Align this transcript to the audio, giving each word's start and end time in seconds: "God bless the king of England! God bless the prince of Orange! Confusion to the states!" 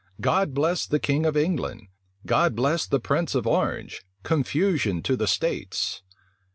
"God 0.19 0.55
bless 0.55 0.87
the 0.87 0.97
king 0.97 1.27
of 1.27 1.37
England! 1.37 1.83
God 2.25 2.55
bless 2.55 2.87
the 2.87 2.99
prince 2.99 3.35
of 3.35 3.45
Orange! 3.45 4.01
Confusion 4.23 5.03
to 5.03 5.15
the 5.15 5.27
states!" 5.27 6.01